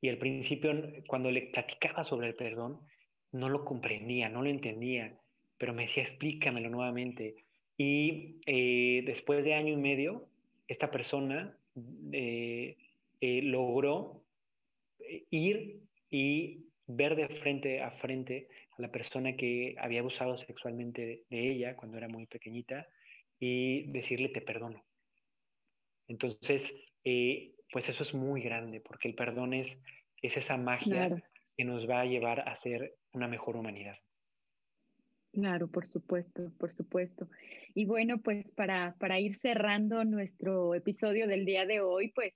[0.00, 0.72] y al principio
[1.06, 2.80] cuando le platicaba sobre el perdón
[3.33, 5.18] no lo comprendía, no lo entendía,
[5.59, 7.37] pero me decía explícamelo nuevamente.
[7.76, 8.40] Y
[9.06, 10.28] después de año y medio,
[10.68, 11.56] esta persona
[13.22, 14.22] logró
[15.30, 15.80] ir
[16.11, 18.48] y ver de frente a frente
[18.81, 22.87] la persona que había abusado sexualmente de ella cuando era muy pequeñita
[23.38, 24.85] y decirle te perdono.
[26.09, 29.79] Entonces, eh, pues eso es muy grande porque el perdón es,
[30.23, 31.23] es esa magia
[31.57, 33.97] que nos va a llevar a ser una mejor humanidad.
[35.33, 37.29] Claro, por supuesto, por supuesto.
[37.75, 42.35] Y bueno, pues para, para ir cerrando nuestro episodio del día de hoy, pues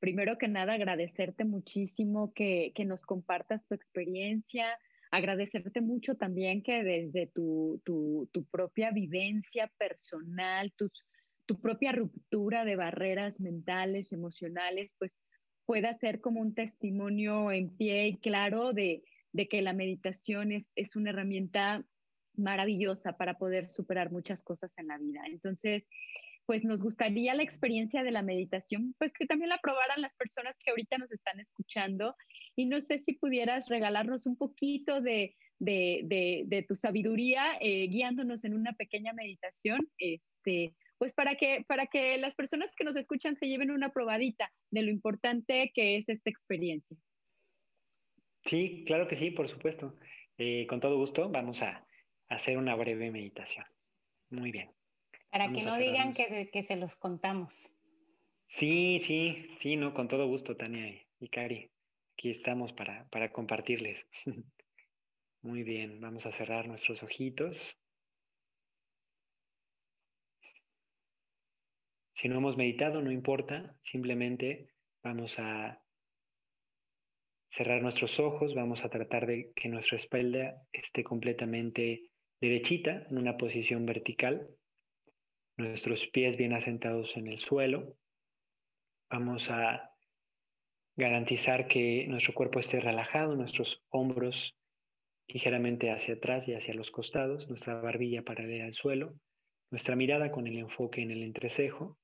[0.00, 4.76] primero que nada agradecerte muchísimo que, que nos compartas tu experiencia,
[5.12, 11.04] agradecerte mucho también que desde tu, tu, tu propia vivencia personal, tus,
[11.46, 15.20] tu propia ruptura de barreras mentales, emocionales, pues
[15.66, 20.72] pueda ser como un testimonio en pie y claro de, de que la meditación es,
[20.76, 21.84] es una herramienta
[22.34, 25.20] maravillosa para poder superar muchas cosas en la vida.
[25.26, 25.84] Entonces,
[26.46, 30.56] pues nos gustaría la experiencia de la meditación, pues que también la probaran las personas
[30.58, 32.16] que ahorita nos están escuchando.
[32.56, 35.34] Y no sé si pudieras regalarnos un poquito de,
[36.68, 42.34] tu sabiduría, eh, guiándonos en una pequeña meditación, este, pues para que, para que las
[42.34, 46.96] personas que nos escuchan se lleven una probadita de lo importante que es esta experiencia.
[48.44, 49.96] Sí, claro que sí, por supuesto.
[50.38, 51.86] Eh, con todo gusto, vamos a
[52.28, 53.64] hacer una breve meditación.
[54.30, 54.70] Muy bien.
[55.30, 57.74] Para que no digan que, que, se los contamos.
[58.48, 61.70] Sí, sí, sí, no, con todo gusto, Tania y, Cari.
[62.22, 64.06] Aquí estamos para, para compartirles.
[65.42, 67.76] Muy bien, vamos a cerrar nuestros ojitos.
[72.14, 74.68] Si no hemos meditado, no importa, simplemente
[75.02, 75.82] vamos a
[77.50, 83.36] cerrar nuestros ojos, vamos a tratar de que nuestra espalda esté completamente derechita, en una
[83.36, 84.48] posición vertical
[85.56, 87.96] nuestros pies bien asentados en el suelo.
[89.10, 89.91] Vamos a
[90.96, 94.56] garantizar que nuestro cuerpo esté relajado, nuestros hombros
[95.28, 99.14] ligeramente hacia atrás y hacia los costados, nuestra barbilla paralela al suelo,
[99.70, 101.98] nuestra mirada con el enfoque en el entrecejo.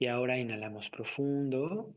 [0.00, 1.94] Y ahora inhalamos profundo,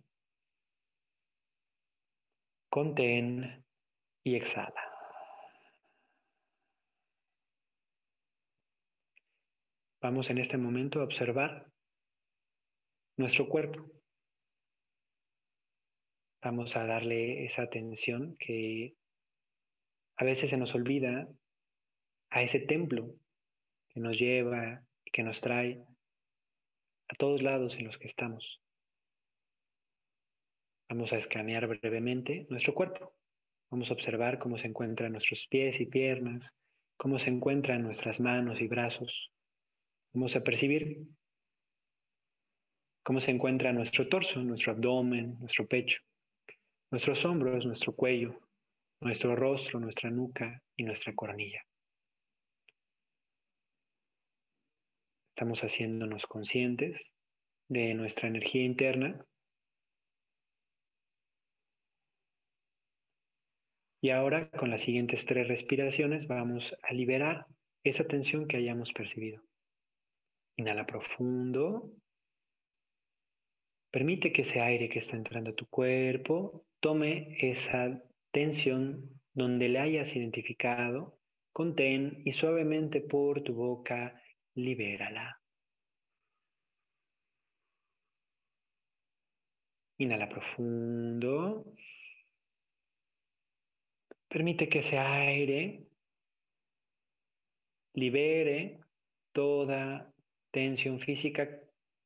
[2.69, 3.63] contén
[4.23, 4.91] y exhala.
[10.01, 11.67] Vamos en este momento a observar
[13.17, 14.00] nuestro cuerpo.
[16.41, 18.95] Vamos a darle esa atención que
[20.17, 21.27] a veces se nos olvida
[22.29, 23.15] a ese templo
[23.89, 25.83] que nos lleva y que nos trae
[27.09, 28.61] a todos lados en los que estamos.
[30.89, 33.13] Vamos a escanear brevemente nuestro cuerpo.
[33.69, 36.53] Vamos a observar cómo se encuentran nuestros pies y piernas,
[36.97, 39.31] cómo se encuentran nuestras manos y brazos,
[40.13, 41.07] Vamos a percibir
[43.01, 46.01] cómo se encuentra nuestro torso, nuestro abdomen, nuestro pecho,
[46.91, 48.37] nuestros hombros, nuestro cuello,
[48.99, 51.65] nuestro rostro, nuestra nuca y nuestra coronilla.
[55.29, 57.11] Estamos haciéndonos conscientes
[57.69, 59.25] de nuestra energía interna.
[64.03, 67.47] Y ahora, con las siguientes tres respiraciones, vamos a liberar
[67.83, 69.41] esa tensión que hayamos percibido.
[70.57, 71.91] Inhala profundo.
[73.91, 79.79] Permite que ese aire que está entrando a tu cuerpo tome esa tensión donde le
[79.79, 81.19] hayas identificado,
[81.53, 84.21] contén y suavemente por tu boca
[84.55, 85.39] libérala.
[89.97, 91.73] Inhala profundo.
[94.27, 95.83] Permite que ese aire
[97.93, 98.79] libere
[99.31, 100.11] toda
[100.49, 101.47] tensión física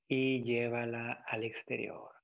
[0.08, 2.15] y llévala al exterior.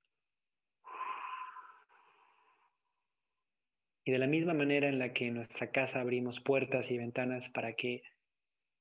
[4.03, 7.49] Y de la misma manera en la que en nuestra casa abrimos puertas y ventanas
[7.49, 8.03] para que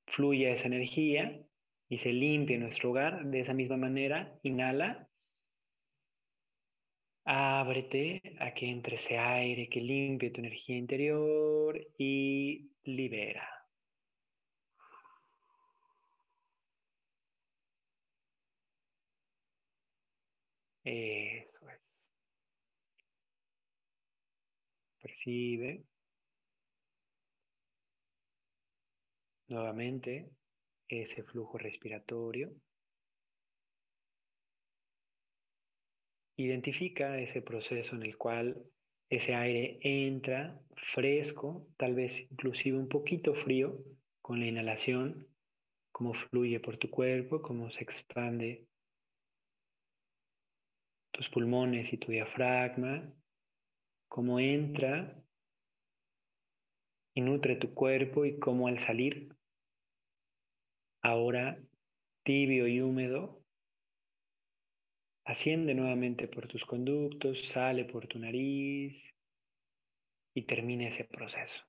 [0.06, 1.42] fluya esa energía
[1.88, 5.08] y se limpie nuestro hogar, de esa misma manera, inhala,
[7.24, 13.46] ábrete a que entre ese aire que limpie tu energía interior y libera.
[20.84, 21.99] Eso es.
[25.20, 25.84] Percibe
[29.48, 30.30] nuevamente
[30.88, 32.50] ese flujo respiratorio.
[36.36, 38.64] Identifica ese proceso en el cual
[39.10, 40.58] ese aire entra
[40.94, 43.76] fresco, tal vez inclusive un poquito frío
[44.22, 45.28] con la inhalación,
[45.92, 48.66] cómo fluye por tu cuerpo, cómo se expande
[51.10, 53.19] tus pulmones y tu diafragma,
[54.11, 55.16] cómo entra
[57.14, 59.36] y nutre tu cuerpo y cómo al salir,
[61.00, 61.62] ahora
[62.24, 63.44] tibio y húmedo,
[65.24, 69.14] asciende nuevamente por tus conductos, sale por tu nariz
[70.34, 71.64] y termina ese proceso.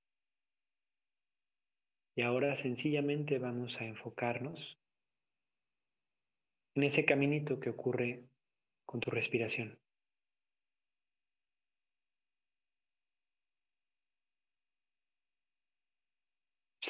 [2.15, 4.79] Y ahora sencillamente vamos a enfocarnos
[6.73, 8.25] en ese caminito que ocurre
[8.85, 9.77] con tu respiración.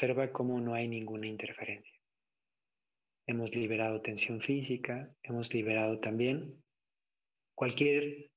[0.02, 1.94] Observa cómo no hay ninguna interferencia.
[3.28, 6.60] Hemos liberado tensión física, hemos liberado también
[7.54, 8.32] cualquier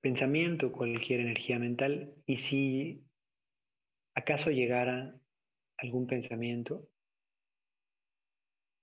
[0.00, 2.14] pensamiento, cualquier energía mental.
[2.24, 3.04] Y si
[4.14, 5.14] acaso llegara
[5.76, 6.88] algún pensamiento,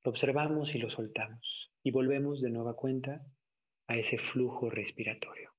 [0.03, 1.71] lo observamos y lo soltamos.
[1.81, 3.25] Y volvemos de nueva cuenta
[3.87, 5.56] a ese flujo respiratorio.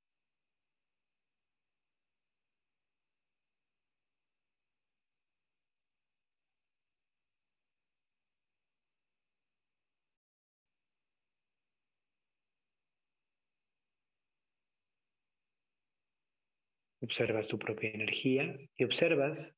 [17.09, 19.57] Observas tu propia energía y observas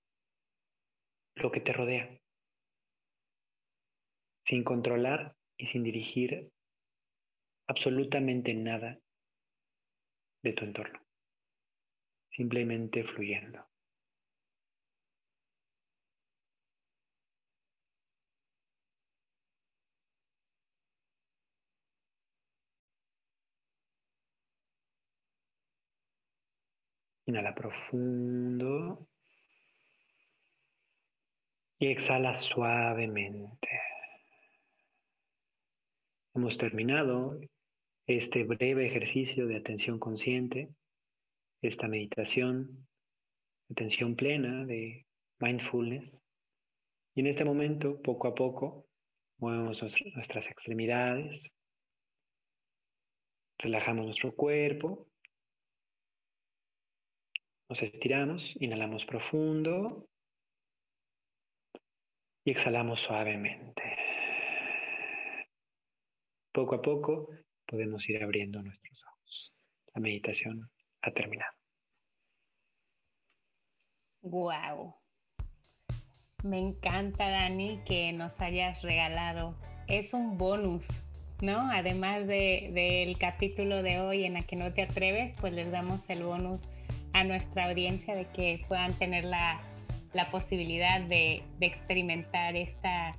[1.35, 2.17] lo que te rodea,
[4.47, 6.53] sin controlar y sin dirigir
[7.67, 9.01] absolutamente nada
[10.45, 11.05] de tu entorno,
[12.31, 13.70] simplemente fluyendo.
[27.31, 29.07] Inhala profundo
[31.79, 33.69] y exhala suavemente.
[36.35, 37.39] Hemos terminado
[38.09, 40.75] este breve ejercicio de atención consciente,
[41.63, 42.89] esta meditación,
[43.71, 45.07] atención plena de
[45.39, 46.21] mindfulness.
[47.15, 48.89] Y en este momento, poco a poco,
[49.39, 49.81] movemos
[50.17, 51.55] nuestras extremidades,
[53.57, 55.10] relajamos nuestro cuerpo,
[57.71, 60.09] nos estiramos, inhalamos profundo
[62.45, 63.97] y exhalamos suavemente.
[66.53, 67.29] Poco a poco
[67.65, 69.55] podemos ir abriendo nuestros ojos.
[69.95, 70.69] La meditación
[71.03, 71.53] ha terminado.
[74.23, 74.97] Wow.
[76.43, 79.55] Me encanta, Dani, que nos hayas regalado.
[79.87, 80.89] Es un bonus,
[81.41, 81.71] ¿no?
[81.71, 86.25] Además del capítulo de hoy en la que no te atreves, pues les damos el
[86.25, 86.63] bonus
[87.13, 89.61] a nuestra audiencia de que puedan tener la,
[90.31, 93.15] posibilidad de, experimentar esta,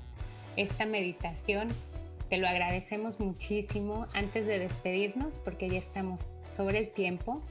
[0.55, 1.69] esta meditación
[2.31, 4.07] te lo agradecemos muchísimo.
[4.13, 6.21] Antes de despedirnos, porque ya estamos
[6.55, 7.41] sobre el tiempo,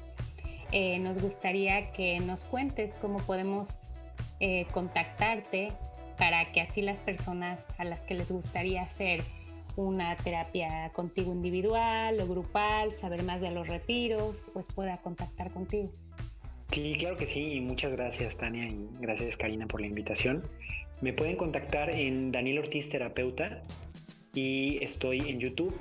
[0.73, 3.79] eh, nos gustaría que nos cuentes cómo podemos
[4.41, 5.75] eh, contactarte
[6.17, 9.23] para que así las personas a las que les gustaría hacer
[9.77, 15.91] una terapia contigo individual o grupal, saber más de los retiros, pues pueda contactar contigo.
[16.73, 17.61] Sí, claro que sí.
[17.61, 20.45] Muchas gracias, Tania, y gracias, Karina, por la invitación.
[21.01, 23.63] Me pueden contactar en Daniel Ortiz Terapeuta
[24.35, 25.75] y estoy en YouTube,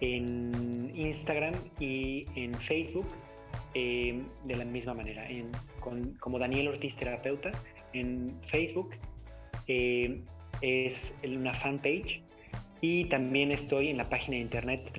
[0.00, 3.06] en Instagram y en Facebook
[3.74, 5.50] eh, de la misma manera, en,
[6.20, 7.50] como Daniel Ortiz Terapeuta
[7.94, 8.90] en Facebook.
[9.68, 10.20] Eh,
[10.60, 12.22] es una fanpage
[12.80, 14.92] y también estoy en la página de internet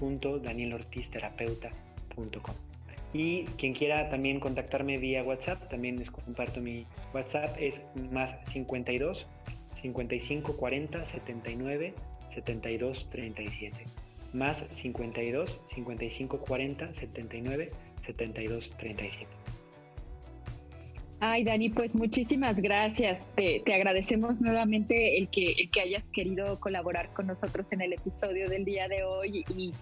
[0.00, 2.67] www.danielortizterapeuta.com.
[3.12, 7.82] Y quien quiera también contactarme vía WhatsApp, también les comparto mi WhatsApp, es
[8.12, 9.26] más 52
[9.80, 11.94] 55 40 79
[12.34, 13.76] 72 37.
[14.34, 17.70] Más 52 55 40 79
[18.04, 19.26] 72 37.
[21.20, 23.20] Ay, Dani, pues muchísimas gracias.
[23.34, 28.48] Te, agradecemos nuevamente el que, el que hayas querido colaborar con nosotros en el episodio
[28.48, 29.72] del día de hoy y,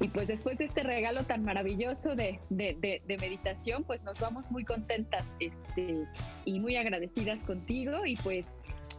[0.00, 4.50] y pues después de este regalo tan maravilloso de, de, de, meditación, pues nos vamos
[4.50, 6.06] muy contentas este,
[6.46, 8.46] y muy agradecidas contigo y pues,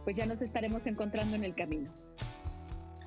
[0.04, 1.92] pues ya nos estaremos encontrando en el camino.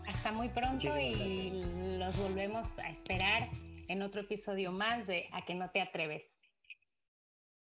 [0.07, 1.63] Hasta muy pronto y
[1.97, 3.49] los volvemos a esperar
[3.87, 6.34] en otro episodio más de A que no te atreves.